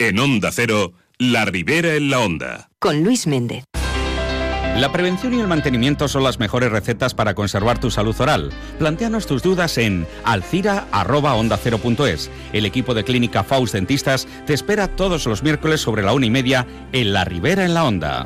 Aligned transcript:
En 0.00 0.18
Onda 0.18 0.50
Cero, 0.50 0.94
La 1.18 1.44
Ribera 1.44 1.94
en 1.94 2.08
la 2.08 2.20
Onda. 2.20 2.70
Con 2.78 3.04
Luis 3.04 3.26
Méndez. 3.26 3.64
La 4.74 4.90
prevención 4.90 5.34
y 5.34 5.40
el 5.40 5.46
mantenimiento 5.46 6.08
son 6.08 6.24
las 6.24 6.38
mejores 6.38 6.72
recetas 6.72 7.12
para 7.12 7.34
conservar 7.34 7.80
tu 7.80 7.90
salud 7.90 8.18
oral. 8.18 8.50
Plantéanos 8.78 9.26
tus 9.26 9.42
dudas 9.42 9.76
en 9.76 10.06
alcira.onda0.es. 10.24 12.30
El 12.54 12.64
equipo 12.64 12.94
de 12.94 13.04
Clínica 13.04 13.44
Faust 13.44 13.74
Dentistas 13.74 14.26
te 14.46 14.54
espera 14.54 14.88
todos 14.88 15.26
los 15.26 15.42
miércoles 15.42 15.82
sobre 15.82 16.02
la 16.02 16.14
una 16.14 16.24
y 16.24 16.30
media 16.30 16.66
en 16.92 17.12
La 17.12 17.26
Ribera 17.26 17.66
en 17.66 17.74
la 17.74 17.84
Onda. 17.84 18.24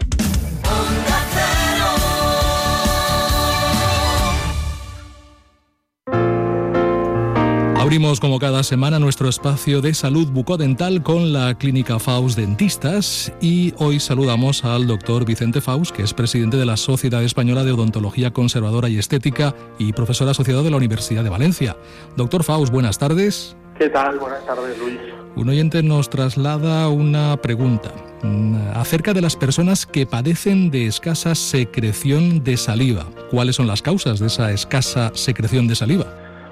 Abrimos 7.85 8.19
como 8.19 8.39
cada 8.39 8.63
semana 8.63 8.99
nuestro 8.99 9.29
espacio 9.29 9.83
de 9.83 9.93
salud 9.93 10.29
bucodental 10.29 11.03
con 11.03 11.35
la 11.35 11.53
Clínica 11.53 11.99
Faust 11.99 12.39
Dentistas 12.39 13.31
y 13.43 13.75
hoy 13.77 14.01
saludamos 14.01 14.65
al 14.65 14.87
doctor 14.87 15.27
Vicente 15.27 15.61
Faust, 15.61 15.95
que 15.95 16.03
es 16.03 16.15
presidente 16.15 16.57
de 16.57 16.65
la 16.65 16.79
Sociedad 16.79 17.23
Española 17.23 17.63
de 17.63 17.73
Odontología 17.73 18.33
Conservadora 18.33 18.89
y 18.89 18.97
Estética 18.97 19.55
y 19.79 19.93
profesor 19.93 20.27
asociado 20.31 20.63
de 20.63 20.71
la 20.71 20.79
Universidad 20.79 21.23
de 21.25 21.29
Valencia. 21.29 21.77
Doctor 22.17 22.43
Faust, 22.43 22.73
buenas 22.73 22.99
tardes. 22.99 23.55
¿Qué 23.79 23.91
tal? 23.91 24.19
Buenas 24.19 24.47
tardes, 24.47 24.79
Luis. 24.79 24.99
Un 25.37 25.51
oyente 25.51 25.83
nos 25.83 26.09
traslada 26.09 26.89
una 26.89 27.37
pregunta 27.37 27.93
mm, 28.23 28.69
acerca 28.77 29.13
de 29.13 29.21
las 29.21 29.37
personas 29.37 29.85
que 29.85 30.07
padecen 30.07 30.71
de 30.71 30.87
escasa 30.87 31.35
secreción 31.35 32.45
de 32.45 32.57
saliva. 32.57 33.05
¿Cuáles 33.31 33.57
son 33.57 33.67
las 33.67 33.83
causas 33.83 34.21
de 34.21 34.29
esa 34.29 34.53
escasa 34.53 35.11
secreción 35.13 35.69
de 35.69 35.75
saliva? 35.75 36.07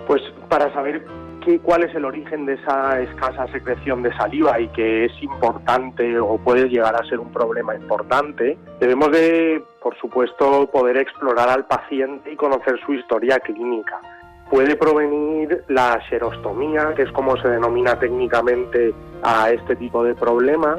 Pues 0.06 0.20
para 0.50 0.70
saber 0.74 1.02
cuál 1.62 1.84
es 1.84 1.94
el 1.94 2.04
origen 2.04 2.46
de 2.46 2.54
esa 2.54 3.00
escasa 3.00 3.46
secreción 3.48 4.02
de 4.02 4.14
saliva 4.16 4.60
y 4.60 4.68
que 4.68 5.06
es 5.06 5.22
importante 5.22 6.18
o 6.18 6.38
puede 6.38 6.68
llegar 6.68 6.94
a 6.94 7.06
ser 7.08 7.18
un 7.18 7.32
problema 7.32 7.74
importante, 7.74 8.56
debemos 8.80 9.10
de, 9.10 9.62
por 9.82 9.96
supuesto, 9.98 10.68
poder 10.70 10.96
explorar 10.96 11.48
al 11.48 11.66
paciente 11.66 12.32
y 12.32 12.36
conocer 12.36 12.78
su 12.84 12.94
historia 12.94 13.38
clínica. 13.40 14.00
Puede 14.50 14.76
provenir 14.76 15.64
la 15.68 16.00
xerostomía, 16.08 16.92
que 16.94 17.02
es 17.02 17.12
como 17.12 17.36
se 17.38 17.48
denomina 17.48 17.98
técnicamente 17.98 18.94
a 19.22 19.50
este 19.50 19.76
tipo 19.76 20.04
de 20.04 20.14
problema, 20.14 20.76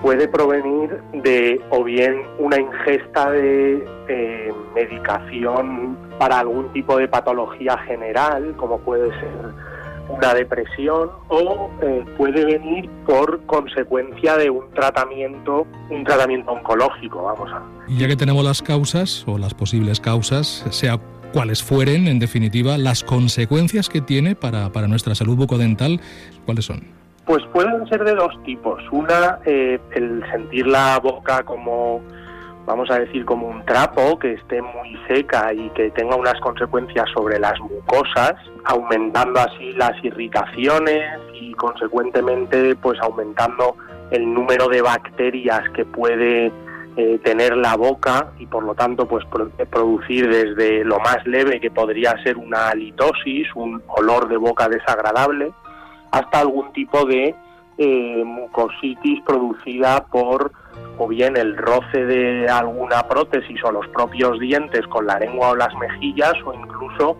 puede 0.00 0.28
provenir 0.28 1.00
de 1.12 1.60
o 1.70 1.82
bien 1.82 2.22
una 2.38 2.60
ingesta 2.60 3.30
de 3.30 3.84
eh, 4.08 4.52
medicación 4.74 5.96
para 6.18 6.38
algún 6.38 6.72
tipo 6.72 6.96
de 6.96 7.08
patología 7.08 7.76
general, 7.78 8.54
como 8.56 8.78
puede 8.78 9.08
ser 9.18 9.75
una 10.08 10.34
depresión 10.34 11.10
o 11.28 11.70
eh, 11.82 12.04
puede 12.16 12.44
venir 12.44 12.88
por 13.06 13.44
consecuencia 13.46 14.36
de 14.36 14.50
un 14.50 14.70
tratamiento, 14.72 15.66
un 15.90 16.04
tratamiento 16.04 16.52
oncológico, 16.52 17.22
vamos 17.22 17.50
a. 17.52 17.62
Y 17.88 17.98
ya 17.98 18.08
que 18.08 18.16
tenemos 18.16 18.44
las 18.44 18.62
causas 18.62 19.24
o 19.26 19.38
las 19.38 19.54
posibles 19.54 20.00
causas, 20.00 20.64
sea 20.70 20.98
cuales 21.32 21.62
fueren, 21.62 22.08
en 22.08 22.18
definitiva, 22.18 22.78
las 22.78 23.04
consecuencias 23.04 23.88
que 23.88 24.00
tiene 24.00 24.34
para, 24.34 24.70
para 24.70 24.88
nuestra 24.88 25.14
salud 25.14 25.36
bucodental, 25.36 26.00
¿cuáles 26.44 26.64
son? 26.64 26.84
Pues 27.26 27.42
pueden 27.52 27.86
ser 27.88 28.04
de 28.04 28.14
dos 28.14 28.32
tipos. 28.44 28.82
Una, 28.92 29.40
eh, 29.44 29.80
el 29.94 30.22
sentir 30.30 30.66
la 30.66 30.98
boca 31.00 31.42
como 31.42 32.00
vamos 32.66 32.90
a 32.90 32.98
decir, 32.98 33.24
como 33.24 33.46
un 33.48 33.64
trapo 33.64 34.18
que 34.18 34.34
esté 34.34 34.60
muy 34.60 34.98
seca 35.08 35.54
y 35.54 35.70
que 35.70 35.90
tenga 35.92 36.16
unas 36.16 36.38
consecuencias 36.40 37.06
sobre 37.14 37.38
las 37.38 37.58
mucosas, 37.60 38.34
aumentando 38.64 39.40
así 39.40 39.72
las 39.74 39.92
irritaciones 40.02 41.02
y 41.32 41.52
consecuentemente 41.54 42.74
pues 42.76 42.98
aumentando 43.00 43.76
el 44.10 44.32
número 44.34 44.68
de 44.68 44.82
bacterias 44.82 45.62
que 45.74 45.84
puede 45.84 46.52
eh, 46.96 47.18
tener 47.22 47.56
la 47.56 47.76
boca 47.76 48.32
y 48.38 48.46
por 48.46 48.64
lo 48.64 48.74
tanto 48.74 49.06
pues 49.06 49.24
producir 49.70 50.28
desde 50.28 50.84
lo 50.84 50.98
más 50.98 51.18
leve 51.24 51.60
que 51.60 51.70
podría 51.70 52.20
ser 52.22 52.36
una 52.36 52.70
halitosis, 52.70 53.48
un 53.54 53.82
olor 53.86 54.28
de 54.28 54.36
boca 54.36 54.68
desagradable, 54.68 55.52
hasta 56.10 56.40
algún 56.40 56.72
tipo 56.72 57.04
de 57.04 57.34
eh, 57.78 58.22
mucositis 58.24 59.20
producida 59.22 60.04
por 60.06 60.52
o 60.98 61.08
bien 61.08 61.36
el 61.36 61.56
roce 61.56 62.04
de 62.04 62.48
alguna 62.48 63.02
prótesis 63.08 63.62
o 63.64 63.70
los 63.70 63.86
propios 63.88 64.38
dientes 64.40 64.86
con 64.86 65.06
la 65.06 65.18
lengua 65.18 65.50
o 65.50 65.56
las 65.56 65.74
mejillas 65.76 66.34
o 66.44 66.54
incluso 66.54 67.16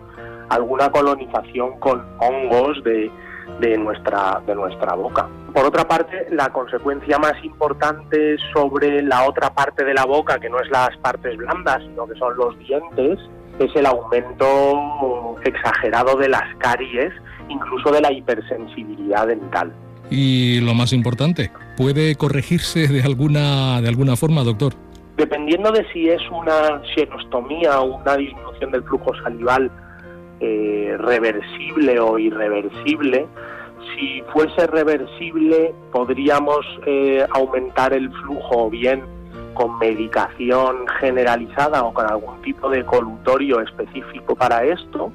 alguna 0.49 0.89
colonización 0.89 1.79
con 1.79 2.03
hongos 2.19 2.83
de, 2.83 3.11
de, 3.59 3.77
nuestra, 3.77 4.41
de 4.45 4.55
nuestra 4.55 4.95
boca. 4.95 5.27
Por 5.53 5.65
otra 5.65 5.87
parte, 5.87 6.27
la 6.31 6.49
consecuencia 6.49 7.17
más 7.17 7.33
importante 7.43 8.37
sobre 8.53 9.01
la 9.01 9.27
otra 9.27 9.53
parte 9.53 9.83
de 9.83 9.93
la 9.93 10.05
boca, 10.05 10.39
que 10.39 10.49
no 10.49 10.59
es 10.59 10.69
las 10.69 10.95
partes 10.97 11.35
blandas, 11.37 11.81
sino 11.83 12.07
que 12.07 12.15
son 12.15 12.35
los 12.37 12.57
dientes, 12.59 13.19
es 13.59 13.75
el 13.75 13.85
aumento 13.85 15.35
exagerado 15.43 16.15
de 16.17 16.29
las 16.29 16.55
caries, 16.59 17.11
incluso 17.49 17.91
de 17.91 18.01
la 18.01 18.11
hipersensibilidad 18.11 19.27
dental. 19.27 19.73
Y 20.09 20.61
lo 20.61 20.73
más 20.73 20.93
importante, 20.93 21.51
¿puede 21.75 22.15
corregirse 22.15 22.87
de 22.87 23.01
alguna, 23.03 23.81
de 23.81 23.89
alguna 23.89 24.15
forma, 24.15 24.43
doctor? 24.43 24.73
Dependiendo 25.17 25.71
de 25.71 25.85
si 25.91 26.09
es 26.09 26.21
una 26.31 26.81
xerostomía 26.95 27.81
o 27.81 27.97
una 27.97 28.15
disminución 28.15 28.71
del 28.71 28.83
flujo 28.83 29.11
salival 29.23 29.71
eh, 30.39 30.95
reversible 30.99 31.99
o 31.99 32.19
irreversible, 32.19 33.25
si 33.95 34.21
fuese 34.31 34.67
reversible 34.67 35.73
podríamos 35.91 36.65
eh, 36.85 37.25
aumentar 37.31 37.93
el 37.93 38.11
flujo 38.11 38.69
bien 38.69 39.03
con 39.53 39.79
medicación 39.79 40.85
generalizada 40.99 41.83
o 41.83 41.93
con 41.93 42.05
algún 42.05 42.39
tipo 42.43 42.69
de 42.69 42.85
colutorio 42.85 43.59
específico 43.59 44.35
para 44.35 44.63
esto. 44.63 45.11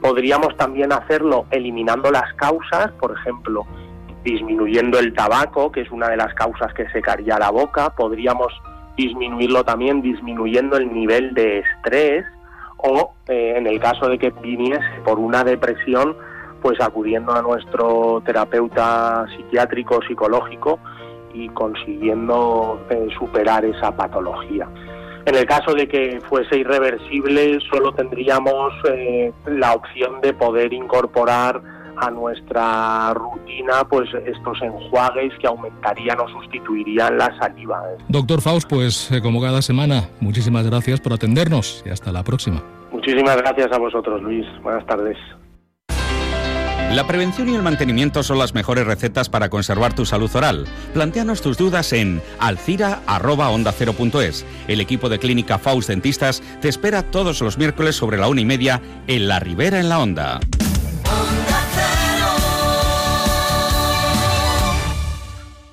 Podríamos 0.00 0.56
también 0.56 0.92
hacerlo 0.92 1.44
eliminando 1.50 2.10
las 2.10 2.32
causas, 2.34 2.90
por 2.92 3.14
ejemplo, 3.18 3.66
disminuyendo 4.26 4.98
el 4.98 5.14
tabaco, 5.14 5.70
que 5.70 5.82
es 5.82 5.90
una 5.92 6.08
de 6.08 6.16
las 6.16 6.34
causas 6.34 6.74
que 6.74 6.88
secaría 6.90 7.38
la 7.38 7.50
boca, 7.50 7.90
podríamos 7.90 8.52
disminuirlo 8.96 9.62
también 9.62 10.02
disminuyendo 10.02 10.76
el 10.76 10.92
nivel 10.92 11.32
de 11.32 11.60
estrés 11.60 12.24
o 12.78 13.14
eh, 13.28 13.54
en 13.56 13.68
el 13.68 13.78
caso 13.78 14.08
de 14.08 14.18
que 14.18 14.30
viniese 14.30 15.00
por 15.04 15.20
una 15.20 15.44
depresión, 15.44 16.16
pues 16.60 16.80
acudiendo 16.80 17.32
a 17.36 17.40
nuestro 17.40 18.20
terapeuta 18.26 19.26
psiquiátrico 19.36 20.00
psicológico 20.02 20.80
y 21.32 21.48
consiguiendo 21.50 22.84
eh, 22.90 23.06
superar 23.16 23.64
esa 23.64 23.94
patología. 23.94 24.68
En 25.24 25.36
el 25.36 25.46
caso 25.46 25.72
de 25.72 25.86
que 25.86 26.20
fuese 26.28 26.58
irreversible, 26.58 27.60
solo 27.70 27.92
tendríamos 27.92 28.72
eh, 28.90 29.32
la 29.46 29.74
opción 29.74 30.20
de 30.20 30.32
poder 30.32 30.72
incorporar 30.72 31.75
a 31.96 32.10
nuestra 32.10 33.14
rutina 33.14 33.84
pues 33.88 34.08
estos 34.24 34.60
enjuagues 34.62 35.32
que 35.40 35.46
aumentarían 35.46 36.18
o 36.20 36.28
sustituirían 36.28 37.18
la 37.18 37.36
saliva. 37.38 37.82
Doctor 38.08 38.40
Faust, 38.40 38.68
pues 38.68 39.10
eh, 39.10 39.20
como 39.20 39.40
cada 39.40 39.62
semana, 39.62 40.08
muchísimas 40.20 40.66
gracias 40.66 41.00
por 41.00 41.12
atendernos 41.12 41.82
y 41.86 41.90
hasta 41.90 42.12
la 42.12 42.22
próxima. 42.22 42.62
Muchísimas 42.92 43.36
gracias 43.36 43.72
a 43.72 43.78
vosotros, 43.78 44.22
Luis. 44.22 44.46
Buenas 44.62 44.86
tardes. 44.86 45.16
La 46.92 47.06
prevención 47.06 47.48
y 47.48 47.54
el 47.54 47.62
mantenimiento 47.62 48.22
son 48.22 48.38
las 48.38 48.54
mejores 48.54 48.86
recetas 48.86 49.28
para 49.28 49.50
conservar 49.50 49.94
tu 49.94 50.06
salud 50.06 50.34
oral. 50.34 50.66
Plantéanos 50.94 51.42
tus 51.42 51.58
dudas 51.58 51.92
en 51.92 52.22
alcira.onda0.es. 52.38 54.46
El 54.68 54.80
equipo 54.80 55.08
de 55.08 55.18
Clínica 55.18 55.58
Faust 55.58 55.88
Dentistas 55.88 56.42
te 56.60 56.68
espera 56.68 57.02
todos 57.02 57.42
los 57.42 57.58
miércoles 57.58 57.96
sobre 57.96 58.18
la 58.18 58.28
una 58.28 58.40
y 58.40 58.44
media 58.44 58.80
en 59.08 59.28
La 59.28 59.40
Ribera 59.40 59.80
en 59.80 59.88
la 59.88 59.98
Onda. 59.98 60.40